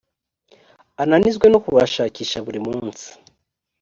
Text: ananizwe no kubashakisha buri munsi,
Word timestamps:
ananizwe 1.01 1.47
no 1.49 1.59
kubashakisha 1.65 2.37
buri 2.45 2.59
munsi, 2.67 3.07